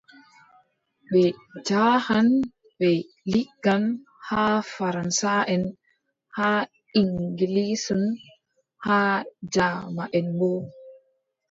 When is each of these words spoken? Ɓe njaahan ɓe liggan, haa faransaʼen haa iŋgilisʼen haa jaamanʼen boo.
Ɓe 1.09 1.21
njaahan 1.57 2.29
ɓe 2.77 2.89
liggan, 3.31 3.83
haa 4.27 4.55
faransaʼen 4.73 5.63
haa 6.37 6.61
iŋgilisʼen 6.99 8.03
haa 8.85 9.15
jaamanʼen 9.53 10.27
boo. 10.37 10.59